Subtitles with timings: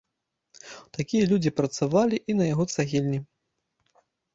[0.97, 3.25] Такія людзі працавалі і на яго цагельні.